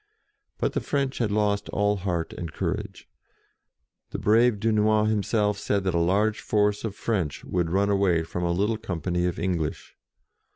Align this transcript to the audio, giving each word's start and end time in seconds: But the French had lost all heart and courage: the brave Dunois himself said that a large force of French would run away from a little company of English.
But 0.57 0.73
the 0.73 0.81
French 0.81 1.19
had 1.19 1.29
lost 1.29 1.69
all 1.69 1.97
heart 1.97 2.33
and 2.33 2.51
courage: 2.51 3.07
the 4.09 4.17
brave 4.17 4.59
Dunois 4.59 5.05
himself 5.05 5.59
said 5.59 5.83
that 5.83 5.93
a 5.93 5.99
large 5.99 6.39
force 6.39 6.83
of 6.83 6.95
French 6.95 7.45
would 7.45 7.69
run 7.69 7.91
away 7.91 8.23
from 8.23 8.43
a 8.43 8.51
little 8.51 8.77
company 8.77 9.27
of 9.27 9.37
English. 9.37 9.95